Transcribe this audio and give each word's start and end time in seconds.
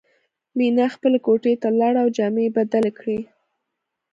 مینه 0.57 0.85
خپلې 0.95 1.17
کوټې 1.25 1.53
ته 1.61 1.69
لاړه 1.79 1.99
او 2.03 2.09
جامې 2.17 2.43
یې 2.47 2.53
بدلې 2.57 2.91
کړې 2.99 3.19